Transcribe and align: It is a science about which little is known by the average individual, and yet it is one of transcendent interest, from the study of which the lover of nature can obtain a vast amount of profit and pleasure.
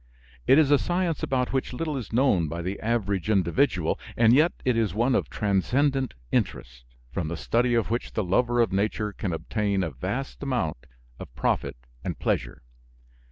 It 0.47 0.57
is 0.57 0.71
a 0.71 0.79
science 0.79 1.21
about 1.21 1.53
which 1.53 1.73
little 1.73 1.95
is 1.95 2.11
known 2.11 2.47
by 2.47 2.63
the 2.63 2.79
average 2.79 3.29
individual, 3.29 3.99
and 4.17 4.33
yet 4.33 4.51
it 4.65 4.75
is 4.75 4.95
one 4.95 5.13
of 5.13 5.29
transcendent 5.29 6.15
interest, 6.31 6.85
from 7.11 7.27
the 7.27 7.37
study 7.37 7.75
of 7.75 7.91
which 7.91 8.13
the 8.13 8.23
lover 8.23 8.61
of 8.61 8.73
nature 8.73 9.13
can 9.13 9.31
obtain 9.31 9.83
a 9.83 9.91
vast 9.91 10.41
amount 10.41 10.87
of 11.19 11.31
profit 11.35 11.77
and 12.03 12.17
pleasure. 12.17 12.63